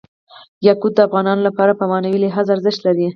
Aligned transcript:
یاقوت 0.67 0.93
د 0.95 0.99
افغانانو 1.07 1.45
لپاره 1.47 1.71
په 1.79 1.85
معنوي 1.91 2.19
لحاظ 2.25 2.47
ارزښت 2.55 2.79
لري. 2.87 3.07